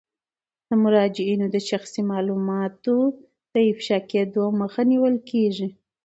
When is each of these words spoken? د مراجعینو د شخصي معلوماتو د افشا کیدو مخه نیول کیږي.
د 0.67 0.69
مراجعینو 0.83 1.45
د 1.55 1.57
شخصي 1.69 2.01
معلوماتو 2.11 2.97
د 3.53 3.55
افشا 3.71 3.99
کیدو 4.11 4.45
مخه 4.61 4.81
نیول 4.91 5.15
کیږي. 5.29 5.67